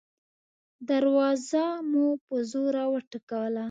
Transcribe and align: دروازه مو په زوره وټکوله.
دروازه 0.89 1.65
مو 1.89 2.07
په 2.25 2.35
زوره 2.51 2.83
وټکوله. 2.93 3.59